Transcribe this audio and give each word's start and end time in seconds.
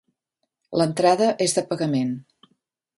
L'entrada 0.81 1.29
és 1.47 1.57
de 1.59 1.67
pagament. 1.71 2.19